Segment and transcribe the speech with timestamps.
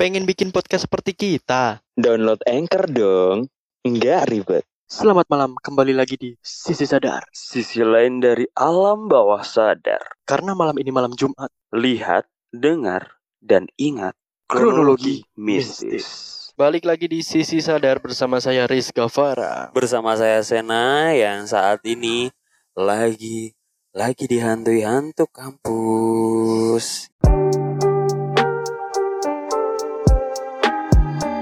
[0.00, 1.84] Pengen bikin podcast seperti kita?
[1.92, 3.52] Download Anchor dong.
[3.84, 4.64] Nggak ribet.
[4.88, 7.28] Selamat malam, kembali lagi di Sisi Sadar.
[7.36, 10.00] Sisi lain dari alam bawah sadar.
[10.24, 14.16] Karena malam ini malam Jumat, Lihat, dengar, dan ingat
[14.48, 16.48] Kronologi mistis.
[16.56, 19.68] balik lagi di Sisi Sadar bersama saya Rizka Farah.
[19.76, 22.32] Bersama saya Sena yang saat ini
[22.72, 23.52] lagi
[23.92, 27.12] lagi dihantui hantu kampus.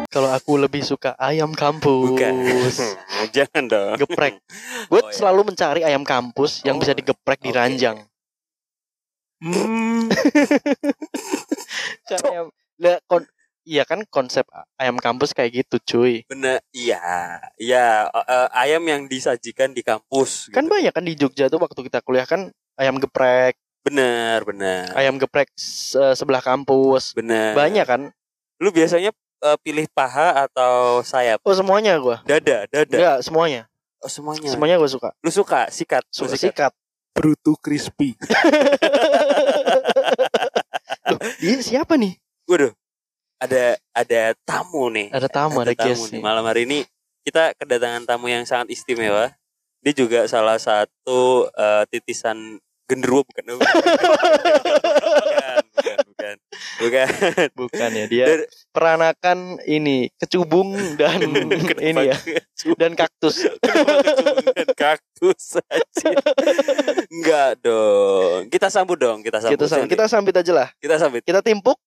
[0.08, 2.16] Kalau aku lebih suka ayam kampus.
[2.16, 2.32] Bukan.
[3.36, 3.94] Jangan dong.
[3.98, 4.38] Geprek.
[4.90, 5.12] Gue Oh, iya.
[5.12, 7.54] selalu mencari ayam kampus yang Oh, bisa digeprek di oke.
[7.54, 7.96] ranjang.
[9.38, 10.08] Hmm.
[12.24, 12.46] Ayam,
[12.78, 13.28] Lah, kon-
[13.62, 14.42] iya kan konsep
[14.74, 16.24] ayam kampus kayak gitu cuy.
[16.24, 16.98] Bener, iya,
[17.54, 18.08] iya.
[18.08, 20.48] eh, ayam yang disajikan di kampus.
[20.48, 20.72] Kan gitu.
[20.72, 25.48] banyak kan di Jogja tuh waktu kita kuliah kan ayam geprek, Bener, bener, ayam geprek
[25.54, 27.12] se- sebelah kampus.
[27.12, 27.52] bener.
[27.54, 28.00] Banyak kan?
[28.56, 29.10] Lu biasanya
[29.42, 31.38] eh, pilih paha atau sayap?
[31.46, 32.22] Oh semuanya gua.
[32.26, 32.96] Dada, dada.
[32.96, 33.62] Enggak, semuanya.
[33.98, 34.46] Oh semuanya.
[34.46, 35.10] Semuanya gue suka.
[35.22, 36.04] Lu suka sikat?
[36.10, 36.72] Suka sikat.
[37.10, 38.14] Bruto crispy.
[41.10, 42.14] Loh, dia siapa nih?
[42.46, 42.70] Waduh,
[43.42, 45.10] ada ada tamu nih.
[45.10, 46.18] Ada tamu, ada, guest nih.
[46.18, 46.22] nih.
[46.22, 46.78] Malam hari ini
[47.26, 49.34] kita kedatangan tamu yang sangat istimewa.
[49.82, 53.44] Dia juga salah satu eh, titisan genderuwo bukan?
[53.58, 53.66] bukan,
[56.18, 56.36] bukan,
[56.82, 57.48] bukan, bukan.
[57.54, 61.22] Bukan ya, dia Dari- peranakan ini kecubung dan
[61.78, 62.74] ini ya kecubung?
[62.74, 63.46] dan kaktus.
[63.46, 66.10] Kecubung dan kaktus aja?
[67.06, 68.50] Enggak dong.
[68.50, 69.54] Kita sambut dong, kita sambut.
[69.54, 70.68] Kita sambut, kita sambit aja lah.
[70.82, 71.22] kita sambut.
[71.22, 71.78] Kita timpuk.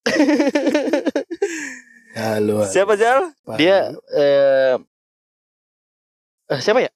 [2.12, 2.64] Halo.
[2.64, 2.68] halo.
[2.68, 3.32] Siapa Jal?
[3.56, 4.76] Dia eh
[6.48, 6.92] eh, siapa ya?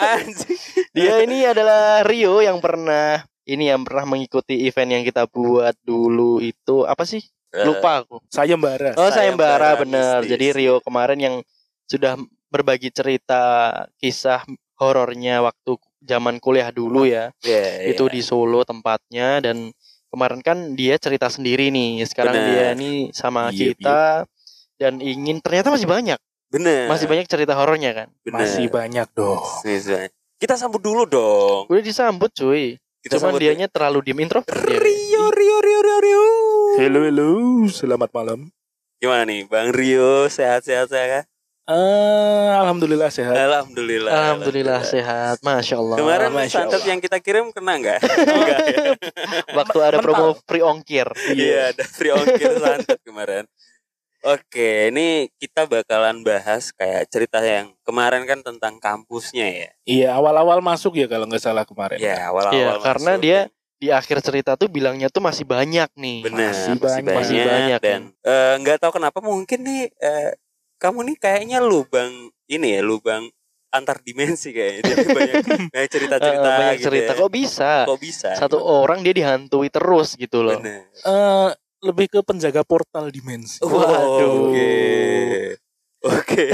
[0.00, 0.56] Anjing.
[0.96, 6.38] Dia ini adalah Rio yang pernah ini yang pernah mengikuti event yang kita buat dulu
[6.38, 7.20] itu apa sih?
[7.50, 8.22] Lupa aku.
[8.30, 8.94] Sayembara.
[8.94, 10.18] Oh, sayembara Sayembara bener.
[10.22, 10.30] mistis.
[10.30, 11.36] Jadi Rio kemarin yang
[11.90, 12.14] sudah
[12.46, 13.42] berbagi cerita
[13.98, 14.46] kisah
[14.78, 15.74] horornya waktu
[16.06, 17.34] zaman kuliah dulu ya.
[17.42, 18.12] Ya, itu ya.
[18.14, 19.74] di Solo tempatnya dan
[20.14, 22.06] kemarin kan dia cerita sendiri nih.
[22.06, 22.46] Sekarang Bener.
[22.54, 24.00] dia nih sama Iya, kita
[24.78, 26.18] dan ingin ternyata masih banyak.
[26.50, 26.86] Bener.
[26.86, 28.08] Masih banyak cerita horornya kan.
[28.22, 28.46] Bener.
[28.46, 29.42] Masih banyak dong.
[29.66, 30.12] Masih banyak.
[30.40, 31.66] Kita sambut dulu dong.
[31.68, 32.78] Udah disambut cuy.
[33.00, 34.52] Kita Cuman dianya terlalu diem introvert.
[34.52, 36.24] Rio, Rio, Rio, Rio, Rio.
[36.76, 37.30] Halo, halo.
[37.72, 38.52] Selamat malam.
[39.00, 40.28] Gimana nih, Bang Rio?
[40.28, 41.24] Sehat-sehat saya?
[41.64, 43.32] Eh, alhamdulillah sehat.
[43.32, 44.10] Alhamdulillah.
[44.12, 45.40] Alhamdulillah sehat.
[45.40, 45.96] Masya Allah.
[45.96, 46.90] Kemarin Masya santet Allah.
[46.92, 48.00] yang kita kirim kena nggak?
[48.36, 48.84] Enggak ya?
[49.54, 50.04] waktu ada Mental.
[50.04, 51.08] promo free ongkir.
[51.30, 53.48] Iya, ada free ongkir santet kemarin.
[54.20, 59.68] Oke, ini kita bakalan bahas kayak cerita yang kemarin kan tentang kampusnya ya.
[59.88, 61.96] Iya, awal-awal masuk ya kalau nggak salah kemarin.
[61.96, 62.52] Ya, awal-awal.
[62.52, 63.24] Iya, karena masuk.
[63.24, 63.38] dia
[63.80, 66.18] di akhir cerita tuh bilangnya tuh masih banyak nih.
[66.20, 67.16] benar Masih masih, banyak.
[67.16, 70.36] Masih banyak, dan eh, nggak tahu kenapa mungkin nih eh,
[70.76, 72.12] kamu nih kayaknya lubang
[72.44, 73.24] ini ya lubang
[73.72, 75.34] antar dimensi kayaknya Jadi banyak,
[75.72, 77.20] banyak cerita-cerita Eh, banyak gitu cerita ya.
[77.24, 77.72] kok bisa.
[77.88, 80.60] kok bisa Satu orang dia dihantui terus gitu loh.
[80.60, 80.92] Bener.
[80.92, 83.60] Eh, lebih ke penjaga portal dimensi.
[83.60, 84.52] Waduh.
[84.52, 84.72] oke
[86.02, 86.44] oke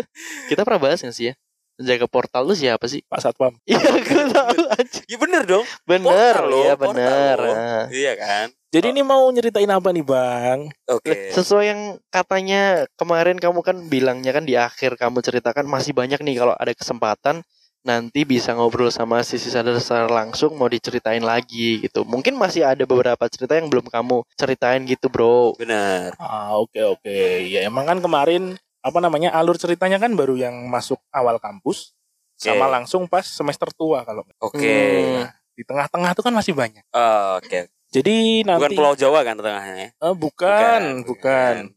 [0.50, 1.34] Kita pernah bahas gak sih ya?
[1.74, 3.00] Penjaga portal lu siapa sih?
[3.08, 3.56] Pak Satpam.
[3.64, 5.00] Iya, gue tahu aja.
[5.08, 7.36] ya bener dong Bener, loh, iya bener.
[7.40, 7.54] loh.
[7.56, 7.84] Ah.
[7.88, 10.68] iya kan Jadi ini mau nyeritain apa nih, Bang?
[10.86, 16.20] oke Sesuai yang katanya kemarin kamu kan bilangnya kan di akhir kamu ceritakan masih banyak
[16.20, 17.40] nih kalau ada kesempatan
[17.80, 22.04] nanti bisa ngobrol sama sisi sadar secara langsung mau diceritain lagi gitu.
[22.04, 25.56] Mungkin masih ada beberapa cerita yang belum kamu ceritain gitu, Bro.
[25.56, 27.16] benar Ah, oke oke.
[27.48, 31.92] Ya emang kan kemarin apa namanya alur ceritanya kan baru yang masuk awal kampus
[32.36, 32.72] sama Oke.
[32.72, 35.28] langsung pas semester tua kalau oke Hmm.
[35.52, 36.80] di tengah-tengah tuh kan masih banyak.
[36.88, 39.88] Oh, oke Jadi bukan nanti Pulau Jawa kan tengahnya ya?
[39.98, 41.74] Eh, bukan, bukan.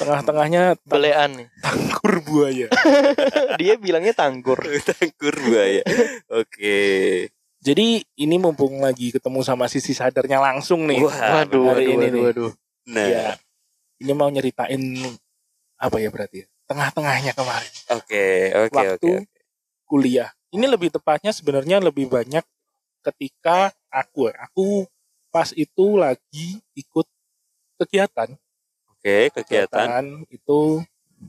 [0.00, 1.46] Tengah-tengahnya Belean nih.
[2.14, 2.68] Tangkur buaya.
[3.60, 4.58] Dia bilangnya tanggur.
[4.94, 5.82] Tangkur buaya
[6.30, 6.78] oke
[7.64, 11.00] Jadi ini mumpung lagi ketemu sama sisi sadarnya langsung nih.
[11.00, 12.22] Wah, Waduh, hari waduh, ini waduh, nih.
[12.28, 12.52] waduh.
[12.84, 13.26] nah Ya,
[13.96, 14.82] ini mau nyeritain
[15.80, 16.46] apa ya berarti ya?
[16.68, 17.72] Tengah-tengahnya kemarin.
[17.88, 18.24] oke
[18.68, 19.28] oke Waktu oke
[19.88, 20.28] kuliah.
[20.52, 22.44] Ini lebih tepatnya sebenarnya lebih banyak
[23.02, 24.86] ketika aku aku
[25.32, 27.04] pas itu lagi ikut
[27.80, 28.32] kegiatan
[28.86, 30.60] oke kegiatan kegiatan itu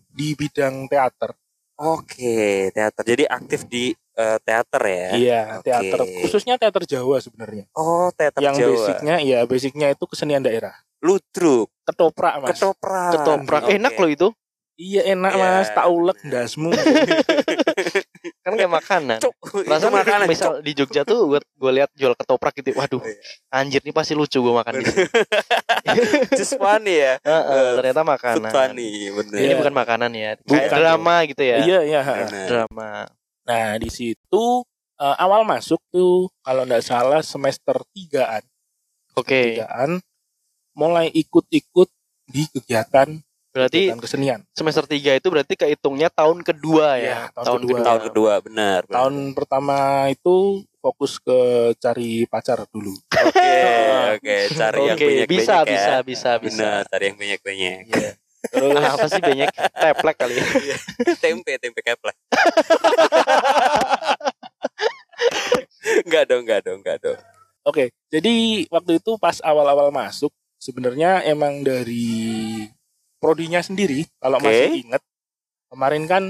[0.09, 1.33] di bidang teater.
[1.75, 3.03] Oke, teater.
[3.03, 5.07] Jadi aktif di eh, teater ya?
[5.11, 5.67] Iya, Oke.
[5.67, 7.67] teater khususnya teater Jawa sebenarnya.
[7.75, 8.71] Oh, teater yang Jawa.
[8.79, 10.71] basicnya ya basicnya itu kesenian daerah.
[11.03, 12.55] Ludruk, Ketoprak, Mas.
[12.55, 13.11] ketoprak.
[13.13, 13.75] Ketoprak Oke.
[13.75, 14.27] enak loh itu.
[14.75, 15.43] Iya enak Iya.
[15.59, 16.71] Mas, tak ulek ndasmu.
[18.45, 19.17] kan kayak makanan.
[19.17, 19.33] Cuk,
[19.65, 22.77] Perasaan makanan misal di Jogja tuh gue gue lihat jual ketoprak gitu.
[22.77, 23.17] Waduh, Iya.
[23.49, 25.01] anjir nih pasti lucu gue makan di sini.
[26.37, 27.17] just funny ya.
[27.19, 28.51] Heeh, ternyata Food makanan.
[28.53, 29.39] funny, bener.
[29.41, 30.31] Ini bukan makanan ya.
[30.37, 31.57] Kayak Bukan, drama gitu ya.
[31.59, 32.01] Iya, iya.
[32.05, 32.45] Bener.
[32.45, 32.89] Drama.
[33.45, 34.45] Nah, di situ
[34.95, 38.45] eh, awal masuk tuh kalau nggak salah semester tigaan,
[39.17, 39.57] Oke.
[39.57, 39.97] tigaan
[40.71, 41.89] mulai ikut-ikut
[42.25, 43.24] di kegiatan
[43.55, 44.39] Berarti kegiatan kesenian.
[44.51, 47.31] semester 3 itu berarti kehitungnya tahun kedua ya.
[47.31, 47.87] Iya, tahun kedua.
[47.87, 48.83] Tahun kedua, benar.
[48.83, 48.99] benar.
[48.99, 52.91] Tahun pertama itu fokus ke cari pacar dulu.
[52.91, 53.55] Oke,
[54.19, 56.03] oke, cari yang Oke, banyak bisa, banyak bisa, ya.
[56.03, 56.67] bisa, bisa.
[56.67, 57.79] Benar, cari yang banyak banyak.
[57.95, 58.11] Iya.
[58.51, 60.77] Terus apa sih banyak teplek kali ya?
[61.23, 62.17] tempe, tempe keplek.
[66.05, 67.19] enggak dong, enggak dong, enggak dong.
[67.65, 70.29] Oke, jadi waktu itu pas awal-awal masuk
[70.59, 72.67] sebenarnya emang dari
[73.25, 74.45] prodinya sendiri kalau Oke.
[74.45, 75.01] masih inget
[75.73, 76.23] kemarin kan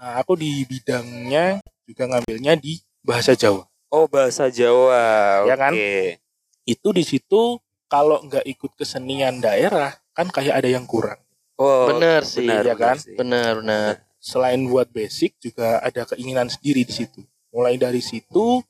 [0.00, 3.68] uh, aku di bidangnya juga ngambilnya di bahasa Jawa.
[3.92, 5.44] Oh, bahasa Jawa.
[5.44, 5.76] Ya kan?
[5.76, 6.24] Oke.
[6.64, 7.60] Itu di situ
[7.92, 11.20] kalau nggak ikut kesenian daerah kan kayak ada yang kurang.
[11.60, 12.96] Oh, Bener sih, benar, ya benar kan?
[13.20, 13.92] Benar, benar.
[14.16, 17.20] Selain buat basic juga ada keinginan sendiri di situ.
[17.52, 18.64] Mulai dari situ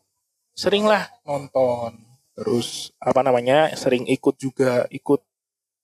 [0.59, 1.95] seringlah nonton,
[2.35, 5.23] terus apa namanya sering ikut juga ikut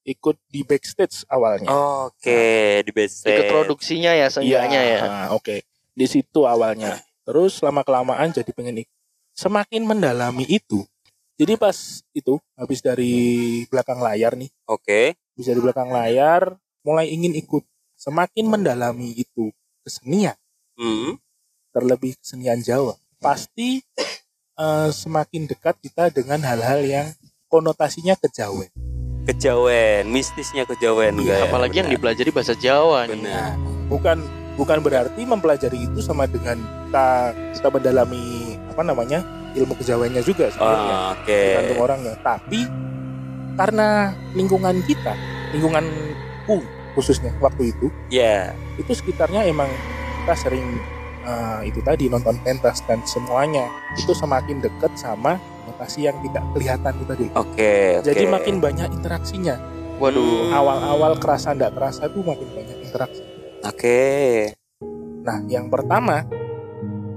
[0.08, 1.68] ikut di backstage awalnya.
[2.08, 3.28] Oke, di base.
[3.28, 5.00] Ikut produksinya ya seenggaknya ya.
[5.04, 6.96] nah, Oke, di situ awalnya.
[7.28, 8.96] Terus lama kelamaan jadi pengen ikut.
[9.36, 10.82] Semakin mendalami itu.
[11.38, 11.76] Jadi pas
[12.10, 13.14] itu habis dari
[13.70, 15.14] belakang layar nih, Oke.
[15.38, 17.62] bisa di belakang layar, mulai ingin ikut.
[17.94, 19.54] Semakin mendalami itu
[19.86, 20.34] kesenian,
[20.74, 21.14] Hmm.
[21.70, 23.86] terlebih kesenian Jawa, pasti
[24.58, 27.06] eh, semakin dekat kita dengan hal-hal yang
[27.46, 28.66] konotasinya kejawen.
[29.28, 31.44] Kejawen, mistisnya kejawen Iya, enggak ya?
[31.46, 31.96] Apalagi yang Benar.
[32.00, 33.20] dipelajari bahasa Jawa nih.
[33.20, 33.52] Benar.
[33.88, 34.18] bukan
[34.56, 37.08] bukan berarti mempelajari itu sama dengan kita
[37.56, 38.24] kita mendalami
[38.68, 41.32] apa namanya ilmu kejawennya juga sebenarnya Oh, Oke.
[41.32, 42.60] tergantung orangnya tapi
[43.54, 43.88] karena
[44.32, 45.16] lingkungan kita
[45.52, 46.60] lingkunganku
[46.92, 48.52] khususnya waktu itu Ya.
[48.76, 49.72] itu sekitarnya emang
[50.20, 50.66] kita sering
[51.22, 53.64] eh, itu tadi nonton pentas dan semuanya
[53.94, 58.06] itu semakin dekat sama lokasi yang tidak kelihatan itu tadi Oke, oke.
[58.06, 59.56] jadi makin banyak interaksinya
[59.98, 60.54] Waduh.
[60.54, 63.22] awal-awal kerasa tidak kerasa tuh makin banyak interaksi
[63.58, 64.54] Oke.
[65.26, 66.22] Nah, yang pertama,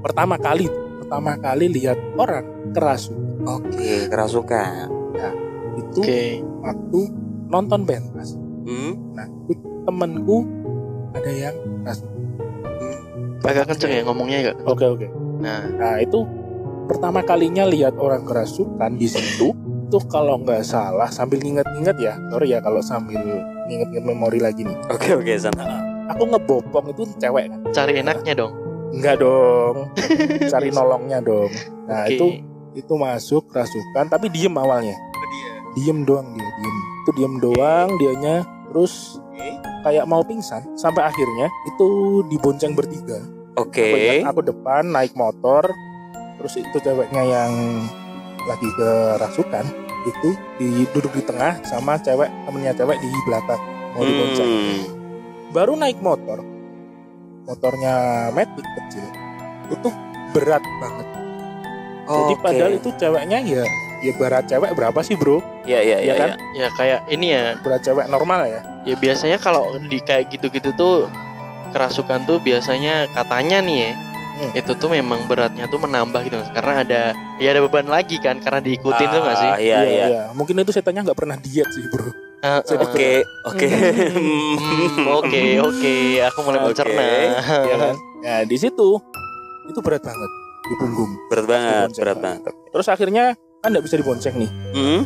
[0.01, 0.65] pertama kali,
[1.05, 4.89] pertama kali lihat orang kerasukan Oke, kerasukan.
[5.77, 6.41] itu Oke.
[6.65, 6.99] waktu
[7.47, 8.35] nonton pentas.
[8.65, 8.93] Hmm?
[9.13, 10.49] Nah, itu temenku
[11.13, 11.55] ada yang
[11.85, 12.17] kerasukan.
[13.41, 14.53] Agak kenceng ya ngomongnya ya.
[14.65, 15.07] Oke oke.
[15.41, 16.21] Nah, Nah itu
[16.91, 19.55] pertama kalinya lihat orang kerasukan di situ.
[19.87, 23.19] Itu kalau nggak salah sambil nginget-nginget ya, sorry ya kalau sambil
[23.71, 24.75] nginget-nginget memori lagi nih.
[24.91, 25.79] Oke, oke, sana.
[26.11, 27.59] Aku ngebopong itu cewek kan?
[27.71, 28.53] cari enaknya dong.
[28.91, 29.87] Enggak dong,
[30.51, 31.47] cari nolongnya dong.
[31.87, 32.19] Nah Oke.
[32.19, 32.25] itu
[32.75, 34.95] itu masuk kerasukan tapi diem awalnya.
[35.71, 39.23] diem doang dia diem itu diem doang dianya terus
[39.87, 43.23] kayak mau pingsan sampai akhirnya itu dibonceng bertiga
[43.55, 43.79] Oke.
[43.79, 45.63] aku, ingat, aku depan naik motor
[46.41, 47.53] terus itu ceweknya yang
[48.49, 49.65] lagi kerasukan
[50.01, 53.61] itu di, duduk di tengah sama cewek temennya cewek di belakang
[53.93, 54.81] mau dibonceng Hmm.
[55.53, 56.41] baru naik motor
[57.45, 57.93] motornya
[58.33, 59.05] metik kecil
[59.69, 59.89] itu
[60.33, 61.07] berat banget
[62.09, 62.41] jadi Oke.
[62.41, 63.63] padahal itu ceweknya ya
[64.01, 65.37] ya berat cewek berapa sih bro
[65.69, 66.29] ya ya ya, Iya kan?
[66.33, 66.35] ya.
[66.57, 67.43] Ya kayak ini ya.
[67.61, 71.05] berat cewek normal ya Ya biasanya kalau di kayak gitu-gitu tuh
[71.69, 73.91] kerasukan tuh biasanya katanya nih ya.
[74.41, 74.57] Hmm.
[74.57, 77.01] Itu tuh memang beratnya tuh menambah gitu karena ada
[77.37, 79.47] ya ada beban lagi kan karena diikutin tuh gak sih?
[79.47, 80.21] Ah, Iya, iya.
[80.33, 82.09] mungkin itu setannya nggak pernah diet sih bro
[82.41, 82.61] Ah, ah.
[82.81, 83.67] Oke, oke.
[84.17, 86.65] Hmm, Oke, oke, aku mulai Oke.
[86.67, 87.05] mencerna.
[87.61, 88.97] ya kan nah di situ
[89.63, 90.29] itu berat banget
[90.63, 92.53] di punggung berat banget, berat banget.
[92.69, 93.23] terus akhirnya
[93.59, 95.01] kan nggak bisa dibonceng nih Hmm?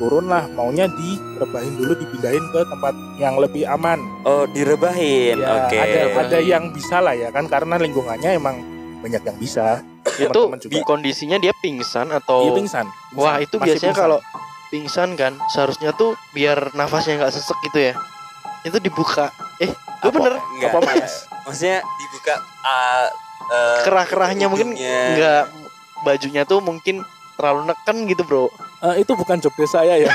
[0.00, 5.36] Turun lah maunya direbahin dulu dipindahin ke tempat yang lebih aman Oh, direbahin.
[5.38, 5.76] Ya, Oke.
[5.76, 8.56] ada ada yang bisa lah ya kan karena lingkungannya emang
[8.98, 9.84] banyak yang bisa
[10.18, 10.72] Itu juga.
[10.72, 12.86] bi- kondisinya dia pingsan atau Iya pingsan.
[13.12, 13.40] Wah, Pingsan.
[13.42, 14.02] itu Masih biasanya pingsan.
[14.02, 14.18] kalau
[14.66, 17.94] pingsan kan seharusnya tuh biar nafasnya nggak sesek gitu ya.
[18.62, 19.28] Itu dibuka.
[19.58, 20.80] Eh, gue Apa- bener Enggak, Apa.
[20.90, 21.14] Mas?
[21.42, 23.06] Maksudnya dibuka ah,
[23.50, 25.00] eh, kerah-kerahnya mungkin hidungnya.
[25.12, 25.42] nggak
[26.02, 27.04] bajunya tuh mungkin
[27.40, 28.44] terlalu neken gitu bro.
[28.82, 30.12] Eh, itu bukan job desk saya ya.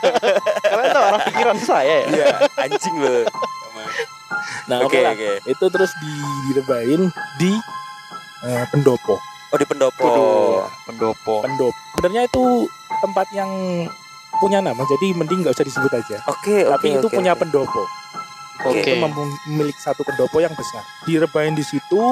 [0.64, 2.08] Kalian tahu arah pikiran saya ya.
[2.10, 2.26] Iya,
[2.58, 3.28] anjing loh.
[4.64, 5.12] nah oke Oke, lah.
[5.12, 5.30] oke.
[5.46, 7.02] Itu terus di- direbahin
[7.36, 7.52] di
[8.42, 9.20] eh, pendopo.
[9.52, 10.08] Oh, di pendopo.
[10.88, 11.34] Pendopo.
[11.44, 11.76] Pendopo.
[11.94, 12.66] Sebenarnya itu
[12.98, 13.50] tempat yang
[14.34, 16.16] punya nama, jadi mending nggak usah disebut aja.
[16.26, 16.72] Oke, oke.
[16.74, 17.84] Tapi itu oke, punya pendopo.
[18.64, 18.82] Oke.
[18.82, 19.14] Itu mem-
[19.46, 20.82] memiliki satu pendopo yang besar.
[21.04, 22.02] Direbahin di situ,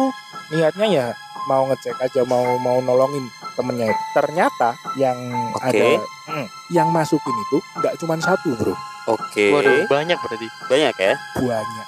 [0.49, 1.07] niatnya ya
[1.49, 4.03] mau ngecek aja mau mau nolongin temennya itu.
[4.15, 5.19] Ternyata yang
[5.59, 5.67] Oke.
[5.73, 5.89] ada
[6.31, 8.75] hmm, yang masukin itu nggak cuma satu bro,
[9.11, 9.51] Oke.
[9.51, 10.47] Waduh, banyak berarti.
[10.71, 11.15] Banyak ya?
[11.39, 11.87] banyak.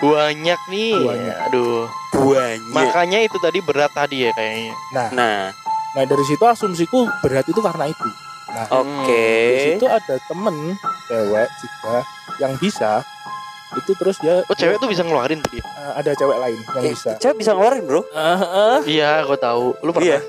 [0.00, 0.96] Banyak nih.
[0.98, 1.36] Banyak.
[1.50, 1.86] Aduh.
[2.16, 2.72] Banyak.
[2.74, 4.74] Makanya itu tadi berat tadi ya kayaknya.
[5.12, 5.52] Nah,
[5.90, 8.08] Nah dari situ asumsiku berat itu karena itu.
[8.50, 9.26] Nah oke.
[9.54, 10.78] di situ ada temen
[11.10, 11.96] cewek juga
[12.38, 13.02] yang bisa
[13.72, 15.58] itu terus dia Oh, cewek tuh bisa ngeluarin tadi.
[15.58, 17.10] eh, ada cewek lain yang Eh, bisa.
[17.16, 18.00] Cewek bisa ngeluarin, Bro.
[18.84, 19.64] Iya, aku tahu.
[19.80, 20.08] Lu pernah?
[20.08, 20.18] Iya.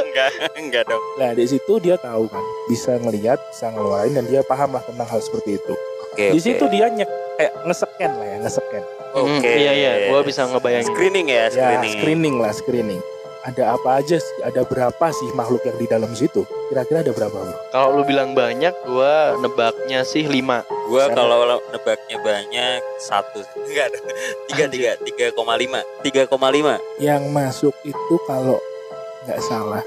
[0.00, 1.02] enggak, enggak dong.
[1.16, 5.06] Nah di situ dia tahu kan bisa ngelihat, bisa ngeluarin dan dia paham lah tentang
[5.06, 5.72] hal seperti itu.
[6.06, 6.24] Oke.
[6.30, 6.40] Di oke.
[6.40, 8.82] situ dia nyek kayak ngeseken lah ya ngeseken.
[9.10, 9.50] Oke.
[9.50, 10.88] iya iya, gua bisa ngebayangin.
[10.88, 11.92] Screening ya, Ya screening.
[11.96, 13.00] screening lah screening.
[13.40, 14.36] Ada apa aja sih?
[14.44, 16.44] Ada berapa sih makhluk yang di dalam situ?
[16.68, 17.56] Kira-kira ada berapa bro?
[17.72, 20.60] Kalau lu bilang banyak, gua nebaknya sih 5.
[20.92, 21.16] Gua Sana.
[21.16, 23.40] kalau nebaknya banyak satu.
[23.64, 23.96] Enggak.
[24.52, 25.80] Tiga tiga tiga koma lima.
[26.04, 26.76] Tiga koma lima.
[27.00, 28.60] Yang masuk itu kalau
[29.24, 29.84] nggak salah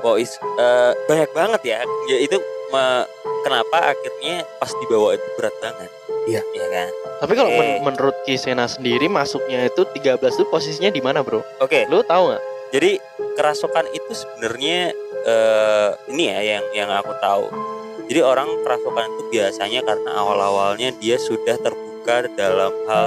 [0.00, 1.78] Wow, is, eh, banyak banget ya.
[2.08, 3.06] Ya itu me-
[3.42, 5.90] kenapa akhirnya pas dibawa itu berat banget.
[6.28, 6.42] Iya.
[6.52, 6.88] Iya kan?
[7.20, 7.84] Tapi kalau men- Oke.
[7.84, 11.42] menurut Kisena sendiri masuknya itu 13 itu posisinya di mana, Bro?
[11.60, 11.84] Oke.
[11.88, 12.42] Lu tahu nggak?
[12.70, 12.90] Jadi
[13.34, 17.50] kerasukan itu sebenarnya eh, ini ya yang yang aku tahu.
[18.06, 23.06] Jadi orang kerasukan itu biasanya karena awal-awalnya dia sudah terbuka dalam hal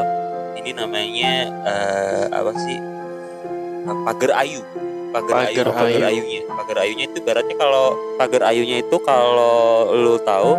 [0.56, 2.78] ini namanya eh, apa sih
[4.04, 4.64] pagar ayu.
[5.14, 6.02] Pagar, ayu, Pagar ayu.
[6.10, 6.42] ayunya.
[6.50, 10.58] Pagar ayunya itu berarti kalau pagar ayunya itu kalau lu tahu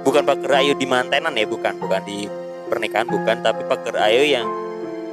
[0.00, 2.24] bukan pagar ayu di mantenan ya, bukan, bukan di
[2.72, 4.48] pernikahan bukan, tapi pagar ayu yang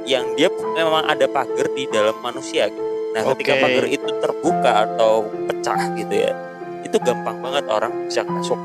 [0.08, 2.88] yang dia memang ada pagar di dalam manusia gitu.
[3.12, 3.62] Nah, ketika Oke.
[3.68, 6.32] pagar itu terbuka atau pecah gitu ya,
[6.80, 8.56] itu gampang banget orang bisa kerasuk.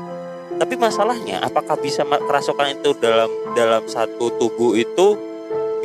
[0.56, 5.35] Tapi masalahnya, apakah bisa kerasukan itu dalam dalam satu tubuh itu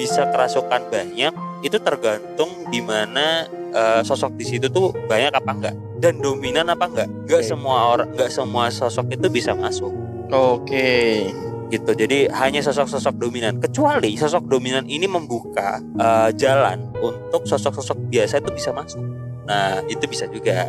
[0.02, 1.34] bisa kerasukan banyak?
[1.62, 6.90] Itu tergantung di mana eh, sosok di situ tuh banyak apa enggak dan dominan apa
[6.90, 7.08] enggak.
[7.30, 7.50] Enggak Oke.
[7.54, 9.94] semua orang, enggak semua sosok itu bisa masuk
[10.34, 11.30] Oke.
[11.72, 11.92] gitu.
[11.96, 13.62] Jadi hanya sosok-sosok dominan.
[13.62, 19.06] Kecuali sosok dominan ini membuka eh, jalan untuk sosok-sosok biasa itu bisa masuk.
[19.46, 20.68] Nah, itu bisa juga.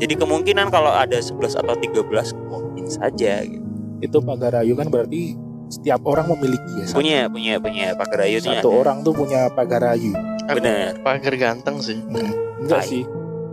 [0.00, 3.68] Jadi kemungkinan kalau ada 11 atau 13 mungkin saja gitu.
[4.00, 5.36] Itu pagar ayu kan berarti
[5.70, 6.84] setiap orang memiliki ya.
[6.84, 8.58] Satu, Punya punya punya pagar ayunya.
[8.58, 10.12] satu orang tuh punya pagar ayu.
[10.44, 10.98] Aku Bener.
[11.00, 12.02] Pagar ganteng sih.
[12.02, 12.90] Enggak Tai.
[12.90, 13.02] sih.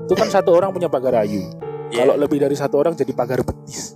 [0.10, 1.46] Itu kan satu orang punya pagar ayu.
[1.88, 2.04] Iya.
[2.04, 3.96] Kalau lebih dari satu orang jadi pagar betis.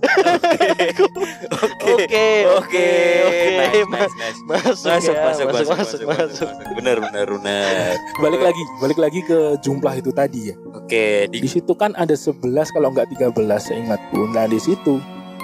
[1.92, 2.26] Oke.
[2.56, 2.88] Oke,
[3.22, 3.50] oke.
[3.84, 6.48] Masuk, Masuk, masuk, masuk, masuk, masuk, masuk.
[6.74, 7.94] Benar, benar, benar.
[8.18, 10.54] balik lagi, balik lagi ke jumlah itu tadi ya.
[10.72, 14.20] Oke, di Di situ kan ada 11 kalau nggak 13 seingatku.
[14.32, 14.98] Nah, di situ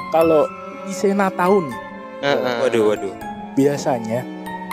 [0.09, 0.49] kalau
[0.87, 1.69] Isena tahun
[2.21, 2.57] Heeh.
[2.61, 3.15] waduh, waduh.
[3.55, 4.23] biasanya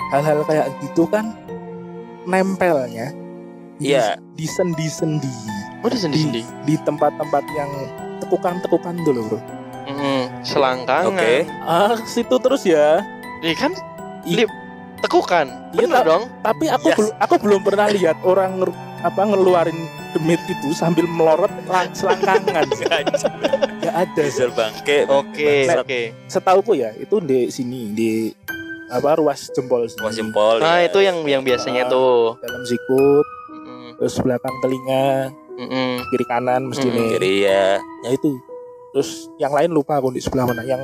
[0.09, 1.33] hal-hal kayak gitu kan
[2.23, 3.13] nempelnya
[3.75, 4.15] Iya.
[4.33, 5.29] di sendi-sendi
[5.81, 6.41] Oh, di sendi-sendi.
[6.63, 7.69] di tempat-tempat yang
[8.19, 9.39] tekukan-tekukan dulu bro
[9.85, 11.13] Mm, selangkangan.
[11.13, 11.45] Oke.
[11.61, 13.05] ah situ terus ya
[13.39, 13.71] Iya kan?
[14.25, 14.49] Lip,
[14.99, 15.45] tekukan.
[15.71, 16.23] Iya, tak- dong.
[16.41, 16.97] tapi aku Yes.
[16.97, 19.77] belum aku belum pernah lihat orang nger- apa ngeluarin
[20.11, 22.65] demit itu sambil melorot lang- selangkangan
[23.85, 25.05] ya ada Diesel bangke.
[25.05, 26.01] Oke, oke.
[26.25, 28.09] setauku ya itu di sini di
[28.87, 30.01] apa ruas jempol sini.
[30.01, 30.55] Wah jempol.
[30.57, 30.87] Nah, ya.
[30.87, 31.91] itu yang yang biasanya Ah.
[31.91, 32.37] tuh.
[32.39, 35.07] dalam sikut Mm, terus belakang telinga
[35.55, 37.65] mm, kiri kanan mesti Hmm, nih Jadi ya.
[37.77, 38.29] ya itu
[38.91, 40.81] terus yang lain lupa aku di sebelah mana yang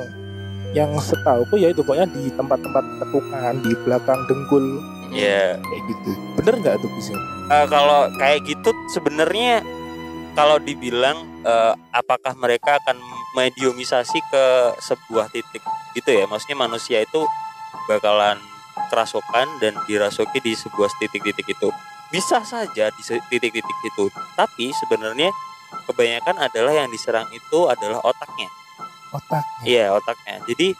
[0.71, 4.65] yang setauku ya itu pokoknya di tempat-tempat tekukan di belakang dengkul
[5.11, 5.59] Ya.
[5.59, 7.11] kayak gitu bener nggak tuh bisa
[7.49, 9.59] Eh, kalau kayak gitu sebenarnya
[10.31, 12.97] kalau dibilang eh, apakah mereka akan
[13.37, 14.45] mediumisasi ke
[14.79, 15.63] sebuah titik
[15.97, 17.21] gitu ya maksudnya manusia itu
[17.87, 18.39] bakalan
[18.91, 21.69] kerasukan dan dirasuki di sebuah titik-titik itu
[22.11, 25.31] bisa saja di titik-titik itu tapi sebenarnya
[25.87, 28.51] kebanyakan adalah yang diserang itu adalah otaknya
[29.11, 30.39] otak Iya otaknya.
[30.47, 30.73] Jadi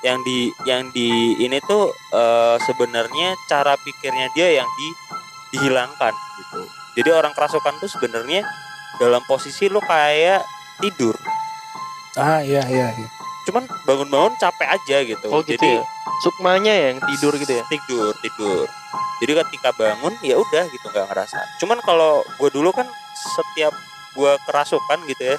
[0.00, 4.88] yang di yang di ini tuh eh, sebenarnya cara pikirnya dia yang di
[5.56, 6.60] dihilangkan gitu.
[7.00, 8.44] Jadi orang kerasukan tuh sebenarnya
[9.00, 10.44] dalam posisi lo kayak
[10.78, 11.16] tidur.
[12.14, 13.08] ah iya iya, iya.
[13.48, 15.26] Cuman bangun-bangun capek aja gitu.
[15.32, 15.82] Oh gitu Jadi ya.
[16.20, 17.64] Sukmanya yang tidur gitu ya.
[17.66, 18.68] Tidur, tidur.
[19.20, 21.38] Jadi ketika bangun ya udah gitu nggak ngerasa.
[21.62, 22.84] Cuman kalau gue dulu kan
[23.36, 23.72] setiap
[24.12, 25.36] gue kerasukan gitu ya,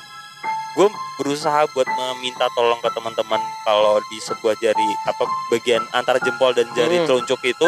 [0.73, 0.87] gue
[1.19, 6.65] berusaha buat meminta tolong ke teman-teman kalau di sebuah jari apa bagian antara jempol dan
[6.73, 7.05] jari Hmm.
[7.05, 7.67] telunjuk itu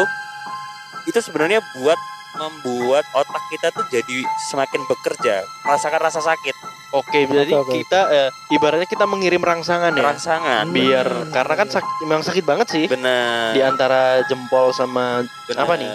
[1.04, 1.98] itu sebenarnya buat
[2.36, 6.56] membuat otak kita tuh jadi semakin bekerja merasakan rasa sakit
[6.92, 7.74] Oke, jadi Oke, oke.
[7.76, 10.02] kita eh, ibaratnya kita mengirim rangsangan ya.
[10.04, 11.32] rangsangan Biar Hmm.
[11.34, 15.66] karena kan sakit, memang sakit banget sih benar di antara jempol sama benar.
[15.66, 15.90] apa nih?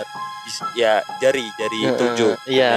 [0.76, 2.76] Ya jari jari tunjuk Iya.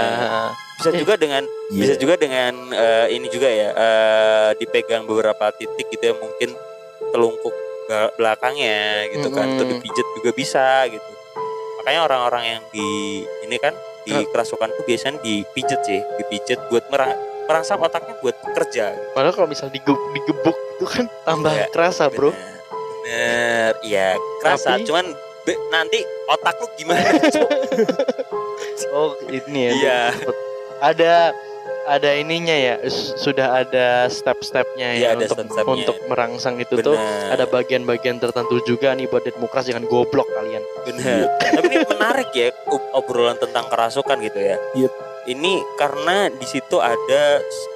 [0.78, 1.02] Bisa Eh.
[1.02, 6.14] juga dengan bisa juga dengan eh, ini juga ya eh, dipegang beberapa titik gitu ya
[6.14, 6.54] mungkin
[7.10, 7.54] telungkup
[8.14, 9.58] belakangnya gitu kan Mm-mm.
[9.58, 11.10] atau dipijet juga bisa gitu
[11.82, 12.86] makanya orang-orang yang di
[13.42, 17.10] ini kan di kerasukan tuh biasanya dipijet sih dipijet buat merang,
[17.44, 22.30] merangsang otaknya buat kerja Padahal kalau misal digebuk, digebuk itu kan tambah Iya, kerasa, Bro.
[22.30, 22.62] bener
[23.02, 25.06] bener iya kerasa Tapi- cuman
[25.42, 25.98] be- nanti
[26.28, 27.02] otak lu gimana?
[28.92, 29.72] Oh, ini ya.
[29.72, 30.00] Iya.
[30.78, 31.14] Ada
[31.84, 32.74] ada ininya ya.
[33.18, 35.74] Sudah ada step-stepnya Iya, ya ada untuk step-stepnya.
[35.74, 36.94] untuk merangsang itu tuh.
[36.94, 37.34] Bener.
[37.34, 40.62] Ada bagian-bagian tertentu juga nih buat demokrasi jangan goblok kalian.
[40.84, 41.26] Benar.
[41.40, 44.56] Tapi ini menarik ya ob- obrolan tentang kerasukan gitu ya.
[44.74, 44.88] Iya.
[45.22, 47.22] Ini karena di situ ada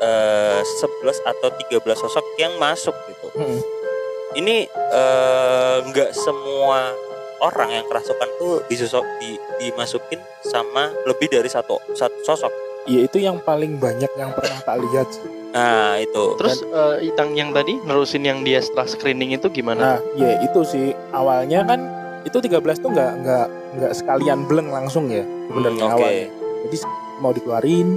[0.02, 3.26] eh, 11 atau 13 sosok yang masuk gitu.
[3.38, 3.60] Mm.
[4.36, 6.90] Ini eh, nggak semua
[7.38, 12.65] orang yang kerasukan tuh disusok di, dimasukin sama lebih dari satu satu sosok.
[12.87, 15.26] Iya itu yang paling banyak yang pernah tak lihat sih.
[15.50, 16.25] Nah, itu.
[16.38, 19.97] Terus eh, Itang yang tadi nerusin yang dia setelah screening itu gimana?
[19.97, 21.81] Nah, ya itu sih awalnya kan
[22.23, 23.47] itu 13 tuh nggak nggak
[23.78, 25.97] nggak sekalian bleng langsung ya sebenarnya Hmm, Oke.
[25.99, 26.26] awalnya.
[26.66, 26.76] Jadi
[27.16, 27.88] mau dikeluarin,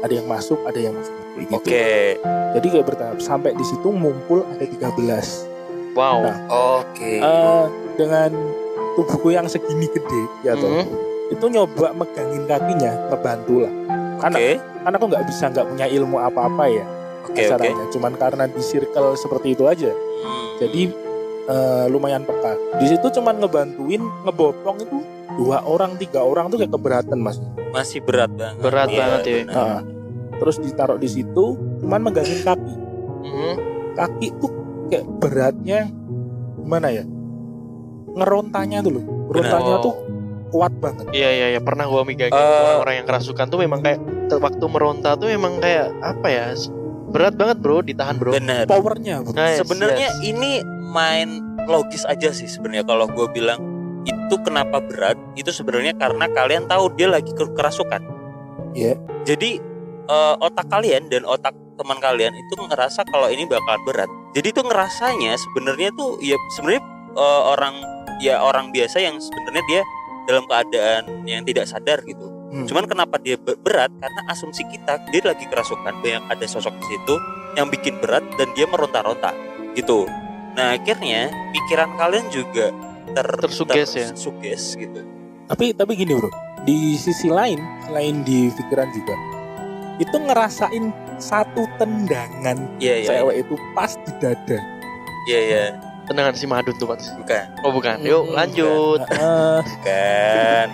[0.00, 1.52] ada yang masuk, ada yang masuk gitu.
[1.54, 2.18] Oke.
[2.54, 5.46] Jadi kayak bertahap sampai di situ ngumpul ada 13.
[5.94, 6.22] wow.
[6.22, 6.36] Nah,
[6.80, 7.18] Oke.
[7.18, 7.64] Eh,
[7.94, 8.30] dengan
[8.94, 10.70] tubuhku yang segini gede ya toh.
[10.72, 10.86] Mhm.
[11.30, 13.72] Itu nyoba megangin kakinya, ngebantu lah.
[14.24, 14.52] Karena Oke.
[14.56, 16.84] karena aku nggak bisa nggak punya ilmu apa-apa ya
[17.24, 17.44] Oke, oke.
[17.46, 17.84] caranya.
[17.88, 19.92] Cuman karena di circle seperti itu aja.
[19.92, 20.60] Hmm.
[20.60, 20.82] Jadi
[21.44, 22.56] eh, lumayan peka.
[22.76, 24.96] Di situ cuman ngebantuin ngebopong itu
[25.34, 27.36] dua orang tiga orang tuh kayak keberatan mas.
[27.68, 28.62] masih berat banget.
[28.62, 29.38] Berat Iya, banget ya.
[29.44, 29.80] Nah,
[30.36, 31.44] terus ditaruh di situ
[31.82, 32.74] cuman megangin kaki.
[33.24, 33.54] Mhm.
[33.92, 34.52] Kaki tuh
[34.88, 35.90] kayak beratnya
[36.56, 37.04] gimana ya?
[38.14, 39.04] Ngerontanya tuh loh.
[39.26, 39.94] Rontanya tuh
[40.54, 41.10] kuat banget.
[41.10, 42.38] Iya iya iya pernah gua megangin Eh.
[42.38, 43.98] orang-orang yang kerasukan tuh memang kayak
[44.30, 46.46] waktu meronta tuh memang kayak apa ya
[47.10, 48.30] berat banget bro ditahan bro.
[48.30, 48.70] Benar.
[48.70, 49.34] Powernya bro.
[49.34, 50.22] Nice, sebenarnya yes.
[50.22, 53.58] ini main logis aja sih sebenarnya kalau gue bilang
[54.04, 58.04] itu kenapa berat itu sebenarnya karena kalian tahu dia lagi ke- kerasukan
[58.72, 58.94] Iya.
[59.24, 59.58] jadi
[60.04, 64.60] eh, otak kalian dan otak teman kalian itu ngerasa kalau ini bakal berat jadi itu
[64.60, 66.82] ngerasanya sebenarnya tuh ya sebenarnya
[67.16, 67.74] eh, orang
[68.20, 69.82] ya orang biasa yang sebenarnya dia
[70.24, 72.30] dalam keadaan yang tidak sadar gitu.
[72.54, 72.70] Hmm.
[72.70, 73.90] cuman kenapa dia be- berat?
[73.98, 77.14] Karena asumsi kita dia lagi kerasukan banyak ada sosok di situ
[77.58, 79.34] yang bikin berat dan dia meronta-ronta
[79.74, 80.06] gitu.
[80.54, 82.70] Nah akhirnya pikiran kalian juga
[83.10, 84.06] ter Tersuges ya?
[84.14, 85.02] tersuges gitu.
[85.50, 86.30] Tapi tapi gini bro,
[86.62, 89.14] di sisi lain selain di pikiran juga,
[89.98, 94.58] itu ngerasain satu tendangan iya iya cewek itu pas di dada.
[95.26, 95.64] iya iya
[96.04, 96.98] Tendangan si Madun tuh Pak.
[97.18, 97.96] bukan Oh bukan.
[98.00, 99.00] Yuk Hmm, lanjut.
[99.06, 99.58] Heeh.
[99.66, 100.68] bukan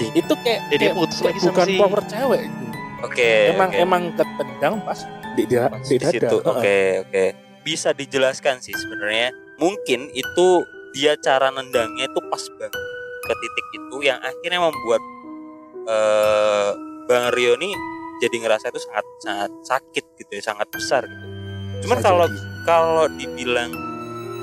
[0.00, 2.40] itu kayak, Jadi kayak- putus kayak lagi sama bukan si- power cewek.
[2.42, 2.64] gitu.
[3.00, 3.78] oke emang oke.
[3.78, 4.98] emang ketendang pas
[5.30, 6.10] di, Pas di di dada.
[6.10, 6.36] situ.
[6.42, 7.24] Oke, oke.
[7.60, 9.28] Bisa dijelaskan sih sebenarnya.
[9.56, 10.46] Mungkin itu
[10.90, 12.72] dia cara nendangnya itu pas banget
[13.20, 15.02] ke titik itu yang akhirnya membuat
[15.86, 16.70] eh
[17.04, 17.74] Bang Rio nih
[18.18, 21.24] jadi ngerasa itu sangat sangat sakit gitu ya, sangat besar gitu.
[21.80, 22.26] Cuman kalau
[22.62, 23.72] kalau dibilang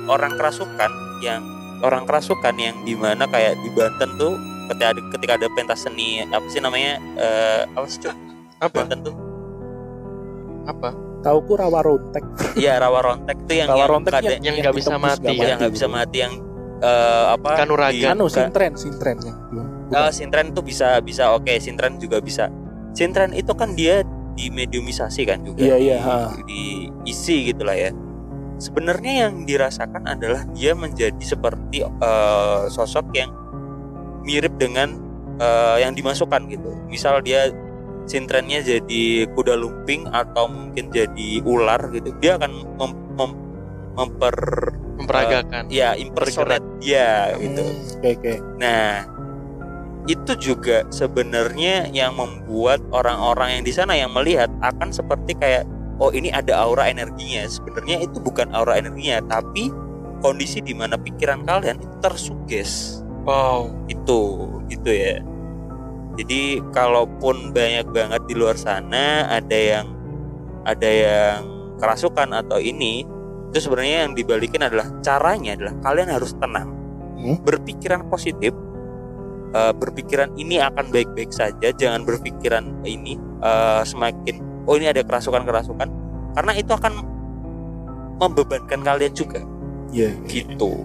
[0.08, 1.41] orang kerasukan yang
[1.80, 4.34] orang kerasukan yang di mana kayak di Banten tuh
[4.67, 8.02] ketika ada, ketika ada pentas seni apa sih namanya eh apa sih?
[8.58, 8.74] Apa?
[8.82, 9.15] Banten tuh
[10.65, 10.89] Apa?
[11.17, 12.24] tauku rawa rontek.
[12.56, 15.46] Iya rawa rontek tuh yang Rawa yang rontek yang, yang nggak bisa mati ya.
[15.46, 16.34] yang nggak bisa mati yang
[16.78, 18.13] eh, apa Kanuragan.
[18.13, 19.34] Anu ka- sintren sintrennya.
[19.89, 22.48] eh, sintren tuh bisa bisa oke sintren juga bisa
[22.91, 25.98] sintren itu kan dia di mediumisasi kan juga Iya, iya,
[26.46, 27.89] diisi gitulah ya
[28.58, 33.30] sebenarnya yang dirasakan adalah dia menjadi seperti eh, sosok yang
[34.26, 34.98] mirip dengan
[35.38, 37.50] eh, yang dimasukkan gitu misal dia
[38.08, 43.39] sintrennya jadi kuda lumping atau mungkin jadi ular gitu dia akan mem- mem-
[43.98, 44.38] memper
[44.98, 45.70] Memperagakan.
[45.70, 48.34] ya impersonate dia gitu Hmm, Oke oke.
[48.58, 49.06] Nah,
[50.10, 56.12] itu juga sebenarnya yang membuat orang-orang yang di sana yang melihat akan seperti kayak oh
[56.13, 57.45] ini ada aura energinya.
[57.45, 59.69] Sebenarnya itu bukan aura energinya, tapi
[60.21, 63.01] kondisi di mana pikiran kalian itu tersuges.
[63.27, 63.73] Wow.
[63.91, 65.19] Itu, gitu ya.
[66.17, 69.86] Jadi kalaupun banyak banget di luar sana ada yang
[70.65, 71.39] ada yang
[71.77, 73.05] kerasukan atau ini
[73.53, 76.77] itu sebenarnya yang dibalikin adalah caranya adalah kalian harus tenang
[77.17, 77.41] Hmm.
[77.41, 78.53] berpikiran positif
[79.57, 85.41] eh, berpikiran ini akan baik-baik saja jangan berpikiran ini eh, semakin oh ini ada kerasukan
[85.41, 85.88] kerasukan
[86.34, 86.93] karena itu akan
[88.17, 89.41] membebankan kalian juga
[89.88, 90.12] Iya.
[90.25, 90.84] gitu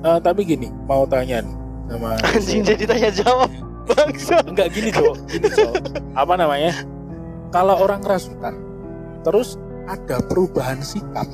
[0.00, 1.54] Eh, tapi gini, mau tanya nih
[1.88, 3.46] sama Anjing jadi tanya jawab.
[3.84, 4.42] Bangsa.
[4.42, 5.74] enggak gini cowok, gini cowok.
[6.12, 6.74] Apa namanya?
[7.50, 8.50] Kalau orang kerasukan,
[9.20, 11.26] terus ada perubahan sikap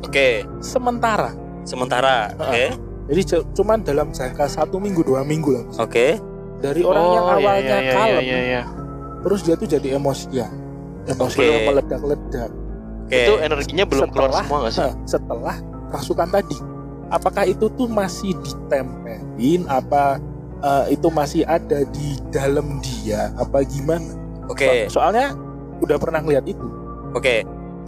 [0.00, 1.34] oke sementara.
[1.62, 2.64] sementara oke
[3.04, 5.64] Jadi cu- cuman dalam jangka satu minggu dua minggu lah.
[5.80, 6.06] oke
[6.58, 8.62] Dari orang yang Oh, iya, awalnya iya, iya, kalem, iya, iya.
[9.18, 10.50] terus dia tuh jadi emosian,
[11.18, 11.42] Oke.
[11.42, 12.50] yang meledak-ledak.
[13.02, 14.80] oke Itu energinya belum keluar Setelah- semua gak sih?
[14.80, 15.56] Nah, setelah
[15.90, 16.56] rasukan tadi,
[17.08, 19.66] apakah itu tuh masih ditempelin?
[19.66, 20.16] Apa
[20.62, 23.34] eh, itu masih ada di dalam dia?
[23.34, 24.14] Apa gimana?
[24.44, 25.34] oke So- soalnya
[25.78, 26.66] udah pernah ngeliat itu.
[27.12, 27.42] oke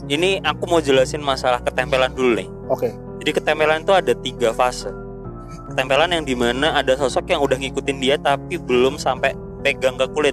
[0.06, 4.88] ini aku mau jelasin masalah ketempelan dulu nih Oke, Jadi ketempelan itu ada tiga fase.
[5.70, 10.08] Ketempelan yang di mana ada sosok yang udah ngikutin dia tapi belum sampai pegang ke
[10.10, 10.32] kulit.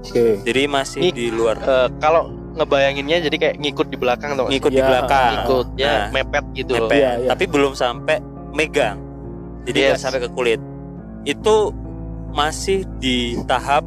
[0.00, 0.24] Oke.
[0.44, 4.46] Jadi masih Ini- di luar, Eh, kalau ngebayanginnya jadi kayak ngikut di belakang tuh.
[4.50, 7.28] ngikut di Ya, belakang, Ngikut ya Nah, mepet gitu mepet, Iya, iya.
[7.30, 8.16] tapi belum sampai
[8.50, 8.98] megang.
[9.62, 10.02] Jadi nggak Yes.
[10.02, 10.60] sampai ke kulit.
[11.22, 11.70] Itu
[12.28, 13.84] masih di tahap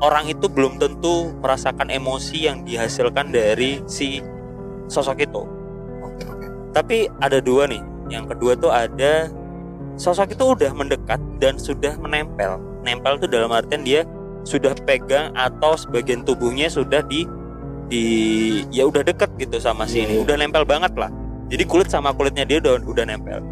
[0.00, 4.18] orang itu belum tentu merasakan emosi yang dihasilkan dari si
[4.88, 5.42] sosok itu.
[6.02, 6.46] Oke, oke.
[6.72, 7.82] Tapi ada dua nih.
[8.08, 9.30] Yang kedua tuh ada
[9.94, 12.58] sosok itu udah mendekat dan sudah menempel.
[12.82, 14.02] Nempel tuh dalam artian dia
[14.42, 17.26] sudah pegang atau sebagian tubuhnya sudah di
[17.92, 18.04] di
[18.72, 20.18] ya udah deket gitu sama si ini.
[20.18, 20.24] Iya.
[20.24, 21.12] Udah nempel banget lah.
[21.52, 23.44] Jadi kulit sama kulitnya dia udah udah nempel.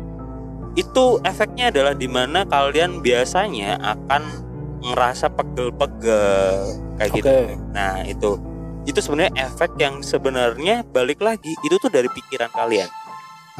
[0.78, 4.22] Itu efeknya adalah di mana kalian biasanya akan
[4.80, 7.18] ngerasa pegel-pegel kayak Oke.
[7.20, 7.30] gitu.
[7.76, 8.30] Nah, itu
[8.88, 12.88] itu sebenarnya efek yang sebenarnya balik lagi itu tuh dari pikiran kalian.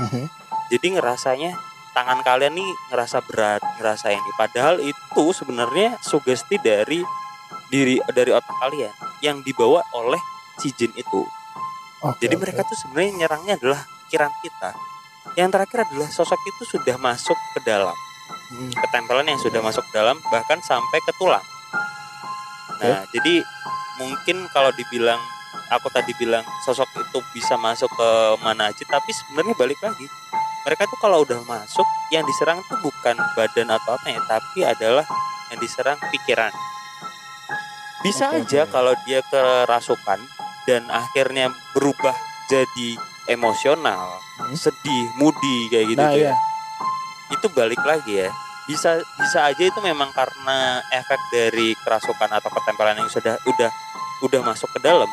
[0.00, 0.24] Mhm.
[0.72, 1.52] Jadi ngerasanya
[1.92, 4.30] tangan kalian nih ngerasa berat, ngerasa ini.
[4.38, 7.02] Padahal itu sebenarnya sugesti dari
[7.70, 10.18] diri dari otak kalian yang dibawa oleh
[10.58, 11.22] si jin itu.
[12.00, 14.70] Oke, Jadi mereka tuh sebenarnya nyerangnya adalah pikiran kita.
[15.36, 17.94] Yang terakhir adalah sosok itu sudah masuk ke dalam,
[18.50, 18.72] Hmm.
[18.72, 21.44] ketempelan yang sudah masuk ke dalam bahkan sampai ke tulang.
[22.80, 23.44] Nah, jadi
[24.00, 25.20] mungkin kalau dibilang
[25.70, 28.08] aku tadi bilang sosok itu bisa masuk ke
[28.42, 30.08] mana aja, tapi sebenarnya balik lagi.
[30.70, 31.82] Mereka tuh kalau udah masuk,
[32.14, 35.02] yang diserang tuh bukan badan atau apa ya, tapi adalah
[35.50, 36.54] yang diserang pikiran.
[38.06, 38.70] Bisa Oke, aja oke.
[38.70, 40.22] kalau dia kerasukan
[40.70, 42.14] dan akhirnya berubah
[42.46, 42.94] jadi
[43.26, 44.54] emosional, Hmm.
[44.54, 46.32] sedih, moody kayak gitu Nah, tuh ya.
[46.32, 46.36] ya.
[47.34, 48.30] Itu balik lagi ya.
[48.64, 53.70] Bisa bisa aja itu memang karena efek dari kerasukan atau ketempelan yang sudah udah
[54.22, 55.10] udah masuk ke dalam.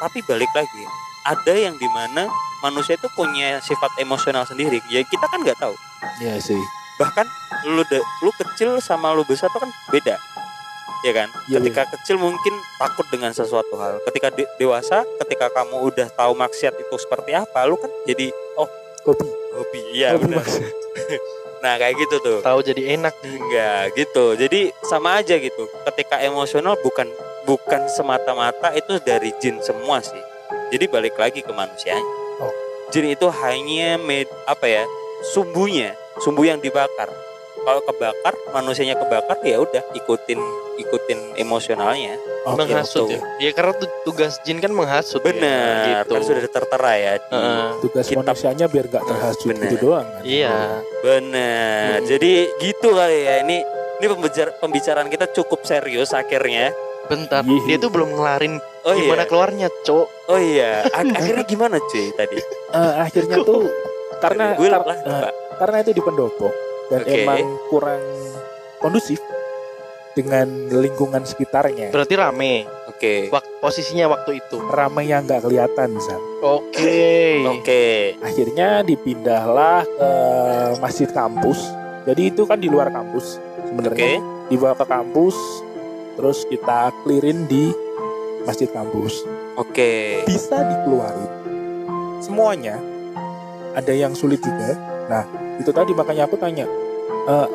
[0.00, 0.84] Tapi balik lagi,
[1.22, 2.26] ada yang di mana
[2.60, 4.80] manusia itu punya sifat emosional sendiri.
[4.88, 5.74] Ya kita kan nggak tahu.
[6.20, 6.60] Iya sih.
[6.96, 7.26] Bahkan
[7.66, 10.16] lu de- lu kecil sama lu besar itu kan beda.
[11.00, 11.28] Ya kan?
[11.48, 14.04] Iya, ketika kecil mungkin takut dengan sesuatu hal.
[14.04, 18.28] Ketika de- dewasa, ketika kamu udah tahu maksiat itu seperti apa, lu kan jadi
[18.60, 18.68] oh
[19.00, 19.24] Kopi.
[19.56, 19.80] hobi.
[19.96, 20.44] Iya Kopi benar.
[21.60, 22.38] Nah, kayak gitu tuh.
[22.40, 23.20] Tahu jadi enak.
[23.20, 24.32] Enggak gitu.
[24.32, 25.68] Jadi sama aja gitu.
[25.84, 27.04] Ketika emosional bukan
[27.44, 30.20] bukan semata-mata itu dari jin semua sih.
[30.70, 32.02] Jadi balik lagi ke manusianya.
[32.38, 32.52] Oh.
[32.88, 34.82] Jin itu hanya med, apa ya?
[35.26, 37.10] Sumbunya, sumbu yang dibakar.
[37.60, 40.40] Kalau kebakar, manusianya kebakar ya udah ikutin
[40.80, 42.16] ikutin emosionalnya.
[42.48, 43.20] Oke, menghasut ya.
[43.36, 45.20] Ya karena tu- tugas jin kan menghasut.
[45.20, 46.16] ya, Benar, gitu.
[46.16, 47.68] kan sudah tertera ya di Heeh.
[47.84, 48.24] Tugas Kitab.
[48.24, 49.68] manusianya biar gak terhasut Bener.
[49.68, 50.22] gitu doang kan.
[50.24, 50.56] Iya.
[51.04, 52.00] Benar.
[52.00, 52.06] Hmm.
[52.08, 53.34] Jadi gitu kali ya.
[53.44, 53.56] Ini
[54.00, 56.72] ini pembicar- pembicaraan kita cukup serius akhirnya.
[57.06, 57.62] Bentar, Iya.
[57.66, 59.28] dia tuh belum ngelarin Oh gimana iya.
[59.28, 60.06] keluarnya, Cok.
[60.26, 60.84] Oh iya.
[60.86, 62.38] Ak- akhirnya gimana cuy tadi?
[62.70, 63.66] Eh, akhirnya tuh
[64.18, 65.32] karena gue kar- lah, eh, Pak.
[65.58, 66.48] karena itu di pendopo
[66.88, 67.12] dan Oke.
[67.16, 68.02] emang kurang
[68.76, 69.20] kondusif
[70.12, 71.90] dengan lingkungan sekitarnya.
[71.90, 72.66] Berarti rame.
[72.86, 73.28] Oke.
[73.28, 74.58] Wak- posisinya waktu itu.
[74.60, 76.20] Ramai yang nggak kelihatan, San.
[76.40, 77.42] Oke.
[77.44, 78.14] Oke.
[78.18, 80.10] Akhirnya dipindahlah ke
[80.78, 81.58] masjid kampus.
[82.04, 83.66] Jadi itu kan di luar kampus Oke.
[83.66, 84.18] sebenarnya.
[84.48, 85.36] Dibawa ke kampus,
[86.18, 87.70] terus kita clearin di
[88.48, 89.22] masjid kampus.
[89.60, 90.24] Oke.
[90.24, 91.30] Bisa dikeluarin
[92.24, 92.76] semuanya.
[93.74, 94.76] Ada yang sulit juga.
[95.08, 95.24] Nah,
[95.58, 96.66] itu tadi makanya aku tanya.
[97.20, 97.48] eh,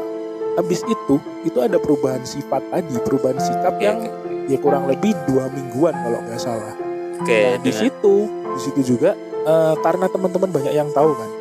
[0.56, 3.84] habis itu, itu ada perubahan sifat tadi, perubahan sikap Oke.
[3.84, 3.98] yang
[4.46, 6.74] ya kurang lebih dua mingguan kalau nggak salah.
[7.20, 7.34] Oke.
[7.34, 11.32] Nah, di situ, di situ juga eh, karena teman-teman banyak yang tahu kan.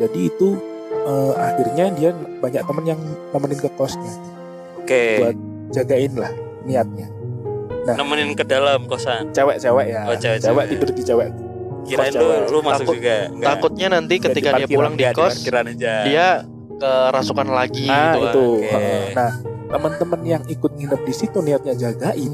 [0.00, 0.56] Jadi itu
[0.94, 3.00] eh, akhirnya dia banyak teman yang
[3.34, 4.14] nemenin ke kosnya,
[4.78, 5.04] Oke.
[5.20, 5.36] buat
[5.70, 7.08] jagain lah niatnya.
[7.90, 9.32] Nemenin ke dalam kosan.
[9.32, 10.64] Cewek-cewek ya, Oh, cewek-cewek.
[10.68, 11.28] tidur di cewek.
[11.80, 12.38] Kirain lu cewek.
[12.46, 13.16] lu masuk Takut- juga.
[13.26, 13.48] Enggak.
[13.48, 15.94] Takutnya nanti ketika di dia pulang di Nggak, kos, aja.
[16.04, 16.26] dia
[16.76, 18.26] kerasukan lagi Nah gitu.
[18.26, 18.46] itu.
[18.68, 19.04] Heeh.
[19.12, 19.30] nah
[19.70, 22.32] teman-teman yang ikut nginep di situ niatnya jagain,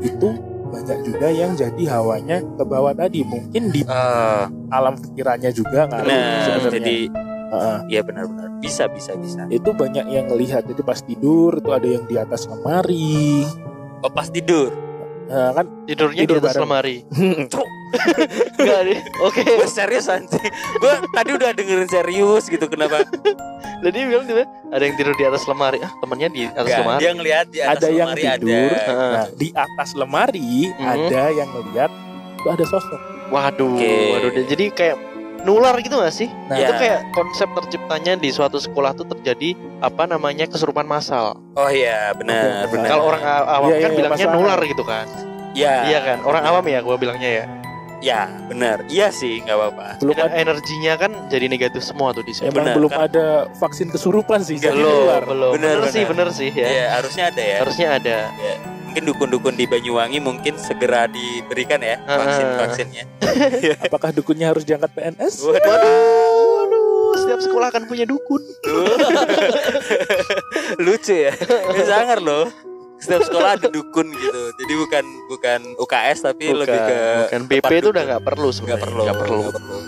[0.00, 0.28] itu
[0.66, 6.10] banyak juga yang jadi hawanya ke bawah tadi mungkin di Ah, alam pikirannya juga ngaruh
[6.42, 6.70] sebenarnya.
[6.74, 6.98] Jadi
[7.54, 7.78] Heeh.
[7.88, 9.46] ya benar-benar bisa bisa bisa.
[9.48, 13.46] itu banyak yang lihat jadi pas tidur itu ada yang di atas lemari
[13.98, 14.68] Oh, pas tidur.
[15.24, 16.64] Nah, kan Tidurnya Tidur di atas bareng.
[16.68, 16.96] lemari.
[17.52, 17.68] Cuk.
[18.54, 18.98] Enggak nih.
[19.18, 19.40] Oke.
[19.40, 20.44] Gue serius anjing.
[20.76, 23.00] Gue tadi udah dengerin serius gitu kenapa?
[23.80, 25.80] Jadi dia bilang tiba ada yang tidur di atas lemari.
[25.80, 27.00] Ah, temannya di atas Nggak, lemari.
[27.00, 28.92] dia ngelihat di atas ada yang lemari tidur ada.
[28.92, 30.84] Nah, di atas lemari Mhm.
[30.84, 31.90] ada yang melihat
[32.34, 33.94] itu ada sosok Waduh, Oke.
[34.12, 34.30] waduh.
[34.44, 34.96] Jadi kayak
[35.44, 36.28] nular gitu gak sih?
[36.48, 36.66] nah Ya.
[36.66, 41.36] Itu kayak konsep terciptanya di suatu sekolah tuh terjadi apa namanya kesurupan massal.
[41.54, 42.88] Oh iya, benar, benar.
[42.88, 45.06] Kalau orang awam Iya, iya, kan iya, bilangnya nular gitu kan.
[45.54, 46.18] ya, Iya kan?
[46.24, 47.44] Orang awam ya gua bilangnya ya.
[48.04, 48.84] Ya, benar.
[48.86, 49.86] Iya sih, nggak apa-apa.
[49.98, 52.48] belum ada, energinya kan jadi negatif semua tuh di sini.
[52.48, 53.08] emang belum kan?
[53.08, 53.24] ada
[53.56, 55.50] vaksin kesurupan sih belum, belum.
[55.56, 56.28] Bener, Bener, sih, bener.
[56.30, 56.66] sih ya.
[56.66, 57.56] Iya, harusnya ada ya.
[57.58, 58.16] Harusnya ada.
[58.84, 62.20] Mungkin dukun-dukun di Banyuwangi mungkin segera diberikan ya Ah.
[62.20, 63.04] vaksin-vaksinnya.
[63.88, 65.58] apakah dukunnya harus diangkat PNS Waduh.
[65.58, 68.42] Waduh, waduh, setiap sekolah akan punya dukun.
[70.78, 71.32] Lucu ya.
[71.82, 72.48] Sangar loh.
[73.04, 74.40] Setiap sekolah ada dukun gitu.
[74.56, 78.56] Jadi bukan bukan UKS tapi Bukan, lebih ke bukan BP itu udah nggak perlu nggak
[78.56, 78.82] sebenarnya.
[78.82, 79.02] perlu.
[79.02, 79.38] Nggak perlu.
[79.42, 79.78] nggak perlu.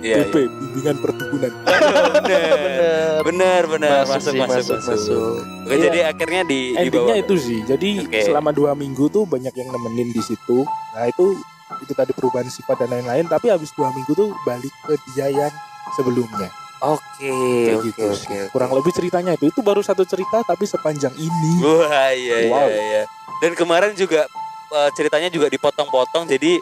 [0.00, 1.52] Iya, BP bimbingan perdukunan
[2.16, 3.20] bener.
[3.20, 3.62] Bener.
[3.68, 3.90] Bener.
[4.02, 5.34] Masuk, Masuk, masuk, masuk, masuk.
[5.60, 5.82] Oke, Iya.
[5.86, 8.20] jadi akhirnya di endingnya dibawa- itu sih jadi Oke.
[8.22, 11.36] selama dua minggu tuh banyak yang nemenin di situ nah itu
[11.78, 15.52] itu tadi perubahan sifat dan lain-lain tapi habis dua minggu tuh balik ke dia yang
[15.94, 16.48] sebelumnya
[16.80, 17.32] Oke,
[17.70, 18.16] oke, gitu oke.
[18.16, 18.48] sih.
[18.48, 22.66] kurang lebih ceritanya itu itu baru satu cerita tapi sepanjang ini Wah, iya, Wow.
[22.66, 23.02] iya, iya.
[23.38, 24.24] Dan kemarin juga
[24.70, 26.24] eh, ceritanya juga dipotong-potong.
[26.26, 26.56] Jadi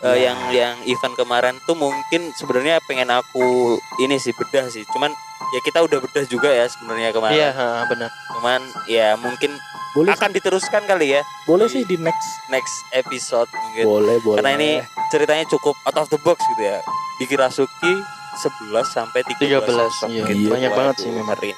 [0.00, 0.18] Ya.
[0.18, 4.82] yang yang event kemarin tuh mungkin sebenarnya pengen aku ini sih bedah sih.
[4.88, 5.12] Cuman
[5.48, 7.36] ya kita udah bedah juga ya sebenarnya kemarin.
[7.38, 7.50] Iya,
[7.86, 8.10] benar.
[8.32, 9.52] Cuman ya mungkin
[9.92, 13.84] boleh akan diteruskan kali ya boleh sih di next next episode mungkin.
[13.84, 14.70] boleh boleh Karena ini
[15.08, 16.80] ceritanya cukup out of the box gitu ya.
[17.16, 17.92] Di Kirasuki
[18.40, 19.38] 11 sampai 13.
[19.38, 20.24] 13, episode iya.
[20.32, 20.48] gitu.
[20.48, 21.36] Banyak banget Waduh, sih memang.
[21.36, 21.52] ngeri.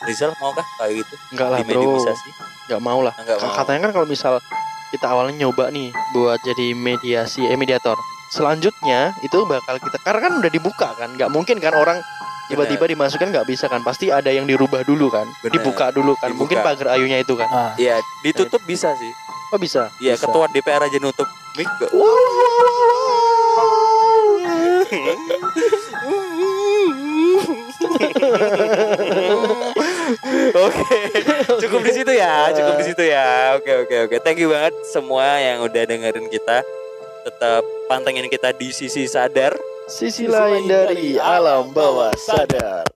[0.00, 1.14] Rizal mau kah kayak gitu?
[1.36, 2.00] Enggak lah, di Bro.
[2.00, 3.14] Enggak mau lah.
[3.20, 3.52] Enggak mau.
[3.52, 4.34] Katanya kan kalau misal
[4.90, 7.96] kita awalnya nyoba nih buat jadi mediasi eh mediator.
[8.30, 11.98] Selanjutnya itu bakal kita karena kan udah dibuka kan, nggak mungkin kan orang
[12.46, 15.58] tiba-tiba dimasukkan nggak bisa kan, pasti ada yang dirubah dulu kan, Bener.
[15.58, 16.42] dibuka dulu kan, Dibuka.
[16.42, 17.48] mungkin pagar ayunya itu kan.
[17.50, 19.12] ah Iya, ditutup bisa sih.
[19.50, 19.90] Oh bisa.
[19.98, 21.26] Iya, ketua DPR aja nutup
[21.58, 21.66] mic.
[30.66, 30.98] Oke,
[31.62, 33.54] cukup di situ ya, cukup di situ ya.
[33.58, 34.16] Oke, oke, oke.
[34.22, 36.62] Thank you banget semua yang udah dengerin kita.
[37.26, 39.54] Tetap pantengin kita di sisi sadar.
[39.90, 42.86] Sisi lain dari alam bawah sadar.